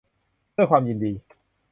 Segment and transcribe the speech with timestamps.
[0.55, 1.11] ด้วยความยินดี